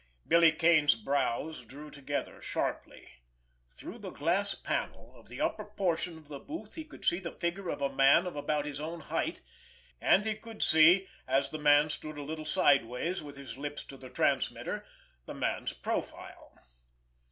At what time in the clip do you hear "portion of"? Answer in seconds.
5.63-6.27